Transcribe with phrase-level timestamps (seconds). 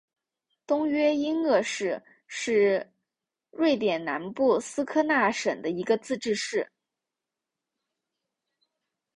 [0.65, 2.91] 东约因厄市是
[3.51, 6.71] 瑞典南部斯科讷省的一个自治市。